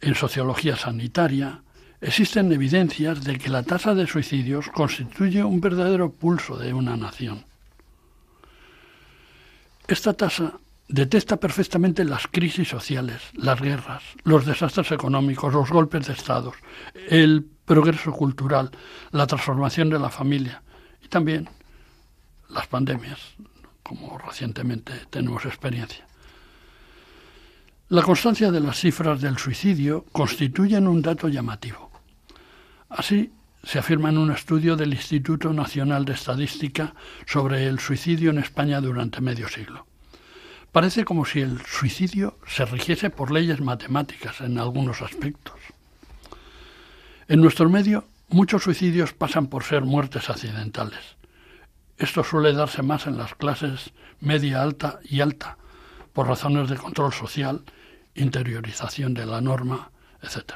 [0.00, 1.62] en sociología sanitaria,
[2.00, 7.46] existen evidencias de que la tasa de suicidios constituye un verdadero pulso de una nación.
[9.86, 10.58] Esta tasa
[10.92, 16.52] detecta perfectamente las crisis sociales, las guerras, los desastres económicos, los golpes de Estado,
[17.08, 18.70] el progreso cultural,
[19.10, 20.62] la transformación de la familia
[21.02, 21.48] y también
[22.50, 23.18] las pandemias,
[23.82, 26.06] como recientemente tenemos experiencia.
[27.88, 31.90] La constancia de las cifras del suicidio constituyen un dato llamativo.
[32.90, 33.32] Así,
[33.64, 36.94] se afirma en un estudio del Instituto Nacional de Estadística
[37.26, 39.86] sobre el suicidio en España durante medio siglo.
[40.72, 45.60] Parece como si el suicidio se rigiese por leyes matemáticas en algunos aspectos.
[47.28, 51.16] En nuestro medio, muchos suicidios pasan por ser muertes accidentales.
[51.98, 55.58] Esto suele darse más en las clases media, alta y alta,
[56.14, 57.62] por razones de control social,
[58.14, 59.90] interiorización de la norma,
[60.22, 60.54] etc.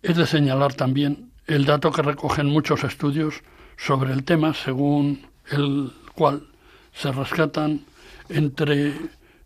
[0.00, 3.42] Es de señalar también el dato que recogen muchos estudios
[3.76, 6.48] sobre el tema, según el cual
[6.92, 7.84] se rescatan
[8.28, 8.94] entre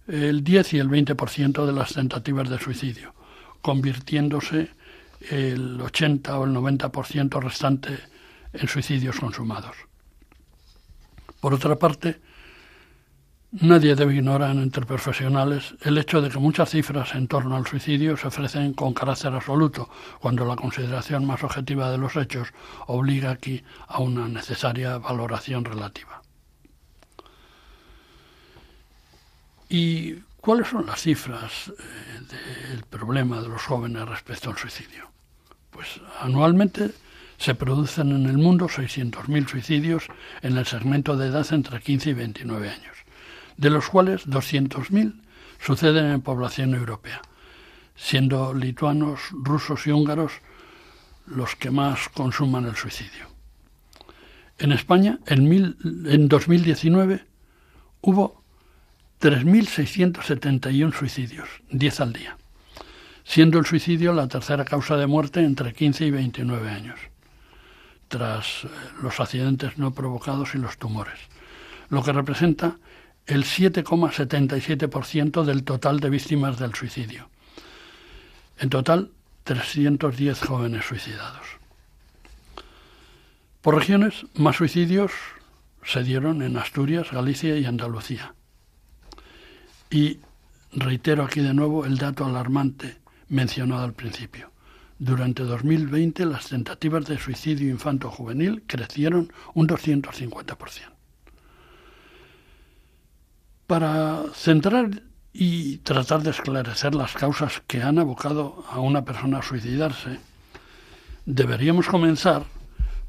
[0.08, 3.14] el 10 y el 20% de las tentativas de suicidio,
[3.60, 4.70] convirtiéndose
[5.30, 7.98] el 80 o el 90% restante
[8.52, 9.76] en suicidios consumados.
[11.40, 12.20] Por otra parte,
[13.52, 18.16] nadie debe ignorar entre profesionales el hecho de que muchas cifras en torno al suicidio
[18.16, 19.88] se ofrecen con carácter absoluto,
[20.20, 22.48] cuando la consideración más objetiva de los hechos
[22.86, 26.25] obliga aquí a una necesaria valoración relativa.
[29.68, 35.10] ¿Y cuáles son las cifras eh, del problema de los jóvenes respecto al suicidio?
[35.70, 36.90] Pues anualmente
[37.38, 40.04] se producen en el mundo 600.000 suicidios
[40.42, 42.96] en el segmento de edad entre 15 y 29 años,
[43.56, 45.20] de los cuales 200.000
[45.60, 47.20] suceden en población europea,
[47.94, 50.32] siendo lituanos, rusos y húngaros
[51.26, 53.26] los que más consuman el suicidio.
[54.58, 57.26] En España, en, en 2019,
[58.00, 58.45] hubo
[59.20, 62.36] 3.671 suicidios, 10 al día,
[63.24, 66.98] siendo el suicidio la tercera causa de muerte entre 15 y 29 años
[68.08, 68.68] tras eh,
[69.02, 71.18] los accidentes no provocados y los tumores,
[71.88, 72.76] lo que representa
[73.26, 77.30] el 7,77% del total de víctimas del suicidio.
[78.58, 79.10] En total,
[79.44, 81.46] 310 jóvenes suicidados.
[83.62, 85.12] Por regiones, más suicidios
[85.84, 88.35] se dieron en Asturias, Galicia y Andalucía.
[89.90, 90.18] Y
[90.72, 94.50] reitero aquí de nuevo el dato alarmante mencionado al principio.
[94.98, 100.56] Durante 2020 las tentativas de suicidio infanto-juvenil crecieron un 250%.
[103.66, 109.42] Para centrar y tratar de esclarecer las causas que han abocado a una persona a
[109.42, 110.18] suicidarse,
[111.26, 112.44] deberíamos comenzar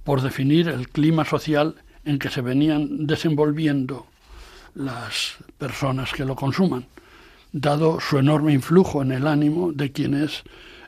[0.03, 4.07] por definir el clima social en que se venían desenvolviendo
[4.78, 6.86] las personas que lo consuman,
[7.51, 10.43] dado su enorme influjo en el ánimo de quienes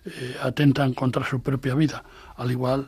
[0.06, 2.04] eh, atentan contra su propia vida,
[2.38, 2.88] al igual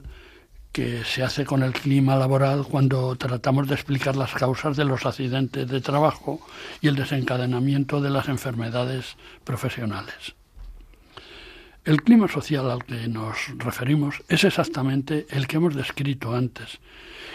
[0.72, 5.06] que se hace con el clima laboral cuando tratamos de explicar las causas de los
[5.06, 6.40] accidentes de trabajo
[6.80, 10.36] y el desencadenamiento de las enfermedades profesionales.
[11.84, 16.78] El clima social al que nos referimos es exactamente el que hemos descrito antes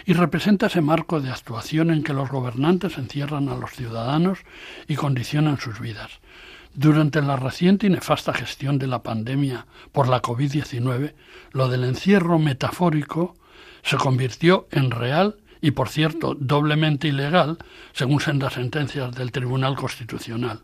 [0.05, 4.39] y representa ese marco de actuación en que los gobernantes encierran a los ciudadanos
[4.87, 6.21] y condicionan sus vidas,
[6.73, 11.13] durante la reciente y nefasta gestión de la pandemia por la COVID-19,
[11.51, 13.35] lo del encierro metafórico
[13.83, 17.57] se convirtió en real y, por cierto, doblemente ilegal,
[17.91, 20.61] según sendas sentencias del Tribunal Constitucional.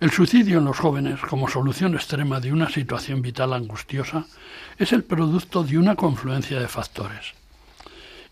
[0.00, 4.24] El suicidio en los jóvenes, como solución extrema de una situación vital angustiosa,
[4.78, 7.34] es el producto de una confluencia de factores.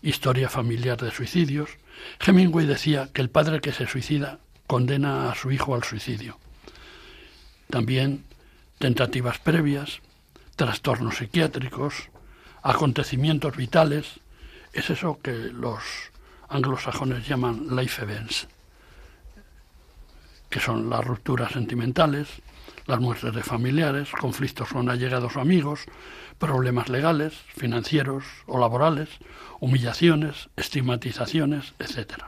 [0.01, 1.69] Historia familiar de suicidios.
[2.25, 6.39] Hemingway decía que el padre que se suicida condena a su hijo al suicidio.
[7.69, 8.23] También
[8.79, 9.99] tentativas previas,
[10.55, 12.09] trastornos psiquiátricos,
[12.63, 14.19] acontecimientos vitales,
[14.73, 15.83] es eso que los
[16.47, 18.47] anglosajones llaman life events,
[20.49, 22.27] que son las rupturas sentimentales,
[22.85, 25.81] las muertes de familiares, conflictos con allegados o amigos,
[26.39, 29.09] problemas legales, financieros o laborales,
[29.59, 32.23] humillaciones, estigmatizaciones, etc.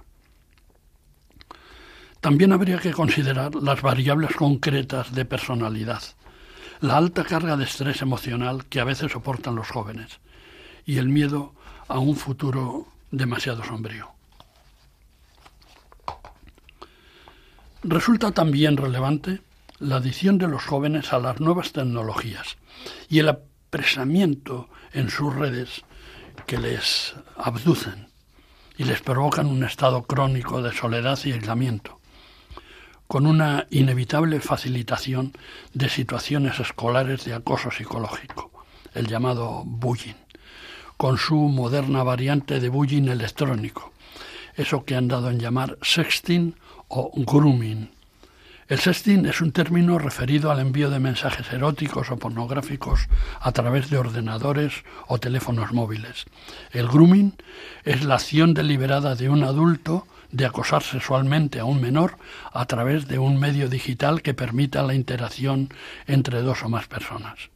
[2.20, 6.04] También habría que considerar las variables concretas de personalidad,
[6.80, 10.20] la alta carga de estrés emocional que a veces soportan los jóvenes
[10.86, 11.56] y el miedo
[11.88, 14.21] a un futuro demasiado sombrío.
[17.84, 19.42] Resulta también relevante
[19.80, 22.58] la adición de los jóvenes a las nuevas tecnologías
[23.10, 25.82] y el apresamiento en sus redes
[26.46, 28.10] que les abducen
[28.78, 32.00] y les provocan un estado crónico de soledad y aislamiento
[33.08, 35.34] con una inevitable facilitación
[35.74, 38.52] de situaciones escolares de acoso psicológico,
[38.94, 40.16] el llamado bullying,
[40.96, 43.92] con su moderna variante de bullying electrónico,
[44.56, 46.56] eso que han dado en llamar sexting
[46.92, 47.90] o grooming.
[48.68, 53.08] El sexting es un término referido al envío de mensajes eróticos o pornográficos
[53.42, 56.26] a través de ordenadores o teléfonos móviles.
[56.72, 57.34] El grooming
[57.84, 62.16] es la acción deliberada de un adulto de acosar sexualmente a un menor
[62.54, 65.68] a través de un medio digital que permita la interacción
[66.08, 67.50] entre dos o más personas.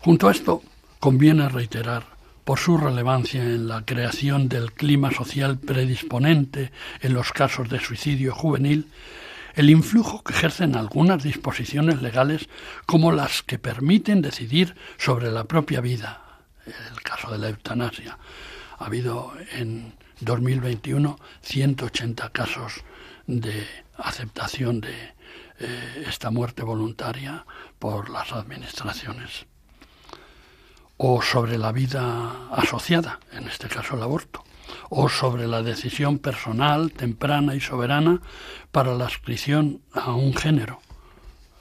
[0.00, 0.62] Junto a esto,
[0.98, 2.04] conviene reiterar,
[2.50, 8.34] por su relevancia en la creación del clima social predisponente en los casos de suicidio
[8.34, 8.88] juvenil,
[9.54, 12.48] el influjo que ejercen algunas disposiciones legales
[12.86, 16.24] como las que permiten decidir sobre la propia vida,
[16.66, 18.18] el caso de la eutanasia.
[18.80, 22.82] Ha habido en 2021 180 casos
[23.28, 23.64] de
[23.96, 25.14] aceptación de
[25.60, 27.46] eh, esta muerte voluntaria
[27.78, 29.46] por las administraciones
[31.02, 34.44] o sobre la vida asociada, en este caso el aborto,
[34.90, 38.20] o sobre la decisión personal, temprana y soberana
[38.70, 40.80] para la adscripción a un género,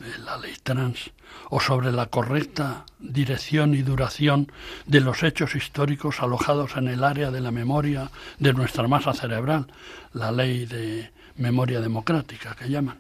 [0.01, 1.11] eh, la ley trans,
[1.49, 4.51] o sobre la correcta dirección y duración
[4.87, 9.71] de los hechos históricos alojados en el área de la memoria de nuestra masa cerebral,
[10.11, 12.99] la ley de memoria democrática que llaman.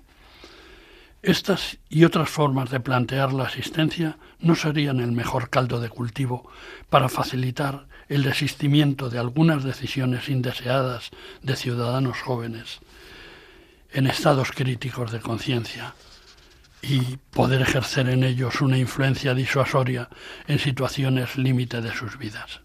[1.21, 6.49] Estas y otras formas de plantear la asistencia no serían el mejor caldo de cultivo
[6.89, 11.09] para facilitar el desistimiento de algunas decisiones indeseadas
[11.41, 12.79] de ciudadanos jóvenes
[13.91, 15.93] en estados críticos de conciencia
[16.81, 20.07] y poder ejercer en ellos una influencia disuasoria
[20.47, 22.61] en situaciones límite de sus vidas.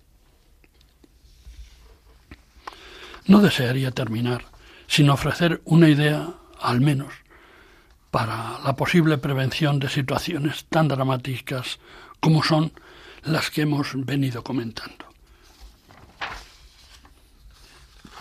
[3.27, 4.45] No desearía terminar
[4.87, 7.24] sin ofrecer una idea, al menos,
[8.15, 11.81] para la posible prevención de situaciones tan dramáticas
[12.21, 12.71] como son
[13.25, 15.07] las que hemos venido comentando.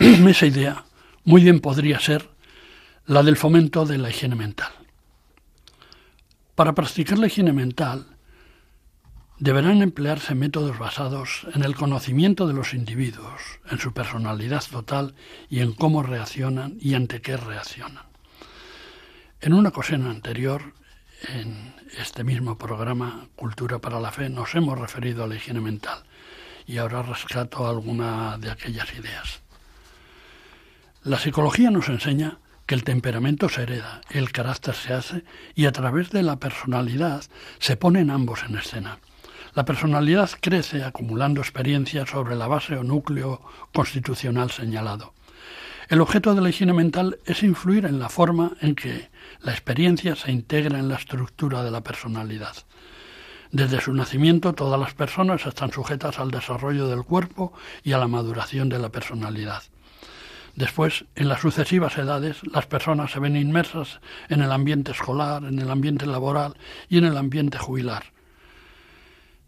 [0.00, 0.84] Esa idea
[1.22, 2.28] muy bien podría ser
[3.06, 4.72] la del fomento de la higiene mental.
[6.56, 8.16] Para practicar la higiene mental
[9.38, 13.40] deberán emplearse métodos basados en el conocimiento de los individuos,
[13.70, 15.14] en su personalidad total
[15.48, 18.13] y en cómo reaccionan y ante qué reaccionan.
[19.44, 20.72] En una ocasión anterior,
[21.28, 26.02] en este mismo programa Cultura para la Fe, nos hemos referido a la higiene mental
[26.66, 29.42] y ahora rescato alguna de aquellas ideas.
[31.02, 35.24] La psicología nos enseña que el temperamento se hereda, el carácter se hace
[35.54, 37.22] y a través de la personalidad
[37.58, 38.98] se ponen ambos en escena.
[39.54, 43.42] La personalidad crece acumulando experiencias sobre la base o núcleo
[43.74, 45.12] constitucional señalado.
[45.90, 49.12] El objeto de la higiene mental es influir en la forma en que
[49.44, 52.56] la experiencia se integra en la estructura de la personalidad.
[53.52, 58.08] Desde su nacimiento todas las personas están sujetas al desarrollo del cuerpo y a la
[58.08, 59.62] maduración de la personalidad.
[60.56, 65.58] Después, en las sucesivas edades, las personas se ven inmersas en el ambiente escolar, en
[65.58, 66.56] el ambiente laboral
[66.88, 68.04] y en el ambiente jubilar.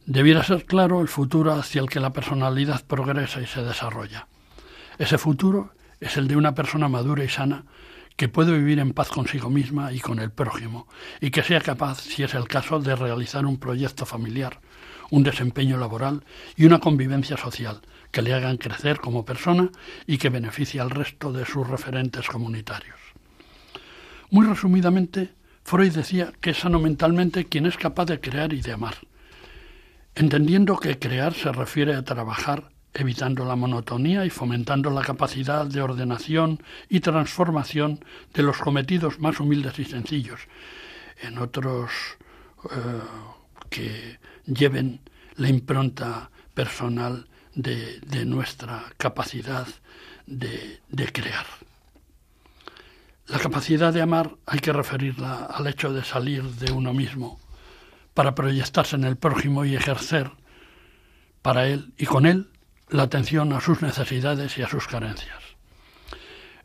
[0.05, 4.28] Debiera ser claro el futuro hacia el que la personalidad progresa y se desarrolla.
[4.99, 7.64] Ese futuro es el de una persona madura y sana
[8.16, 10.88] que puede vivir en paz consigo misma y con el prójimo,
[11.20, 14.60] y que sea capaz, si es el caso, de realizar un proyecto familiar,
[15.10, 16.24] un desempeño laboral
[16.56, 19.70] y una convivencia social que le hagan crecer como persona
[20.06, 22.96] y que beneficie al resto de sus referentes comunitarios.
[24.30, 28.72] Muy resumidamente, Freud decía que es sano mentalmente quien es capaz de crear y de
[28.72, 28.96] amar,
[30.14, 35.80] entendiendo que crear se refiere a trabajar evitando la monotonía y fomentando la capacidad de
[35.82, 40.40] ordenación y transformación de los cometidos más humildes y sencillos,
[41.20, 41.90] en otros
[42.64, 43.01] eh,
[43.68, 45.01] que lleven
[45.36, 49.66] la impronta personal de, nuestra capacidad
[50.26, 51.47] de, de crear.
[53.26, 57.40] La capacidad de amar hay que referirla al hecho de salir de uno mismo
[58.14, 60.30] para proyectarse en el prójimo y ejercer
[61.42, 62.49] para él y con él
[62.89, 65.43] la atención a sus necesidades y a sus carencias.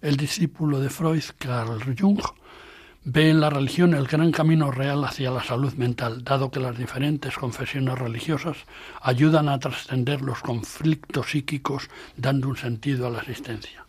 [0.02, 2.22] El discípulo de Freud, Carl Jung,
[3.04, 6.78] ve en la religión el gran camino real hacia la salud mental, dado que las
[6.78, 8.58] diferentes confesiones religiosas
[9.02, 13.86] ayudan a trascender los conflictos psíquicos, dando un sentido a la existencia.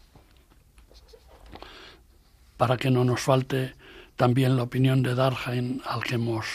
[2.57, 3.75] Para que no nos falte
[4.17, 6.47] también la opinión de Darheim, al que hemos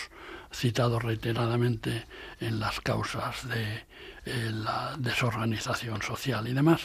[0.51, 2.05] citado reiteradamente
[2.39, 3.85] en las causas de
[4.27, 6.81] eh, la desorganización social y demás,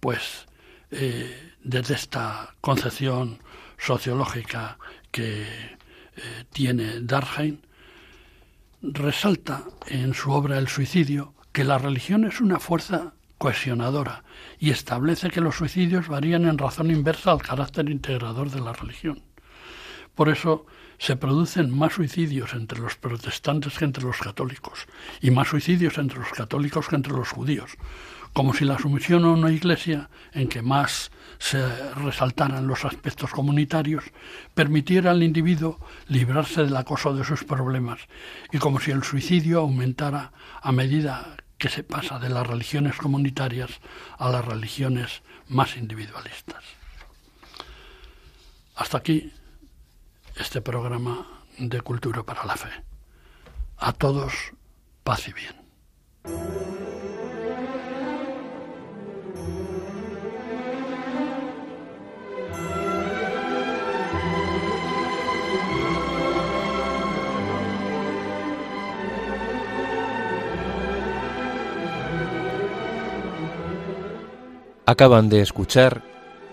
[0.00, 0.46] pues
[0.90, 3.38] eh, desde esta concepción
[3.76, 4.78] sociológica
[5.10, 7.58] que eh, tiene Darheim,
[8.80, 14.24] resalta en su obra El suicidio que la religión es una fuerza cohesionadora
[14.58, 19.22] y establece que los suicidios varían en razón inversa al carácter integrador de la religión.
[20.14, 20.64] Por eso
[20.98, 24.86] se producen más suicidios entre los protestantes que entre los católicos
[25.20, 27.72] y más suicidios entre los católicos que entre los judíos,
[28.32, 34.04] como si la sumisión a una iglesia en que más se resaltaran los aspectos comunitarios
[34.54, 35.78] permitiera al individuo
[36.08, 38.00] librarse del acoso de sus problemas
[38.52, 40.32] y como si el suicidio aumentara
[40.62, 43.80] a medida que se pasa de las religiones comunitarias
[44.18, 46.64] a las religiones más individualistas.
[48.74, 49.32] Hasta aquí
[50.36, 51.26] este programa
[51.58, 52.70] de Cultura para la Fe.
[53.76, 54.32] A todos,
[55.02, 55.54] paz y bien.
[74.86, 76.02] Acaban de escuchar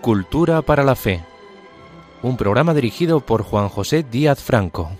[0.00, 1.31] Cultura para la Fe
[2.22, 4.90] un programa dirigido por Juan José Díaz Franco.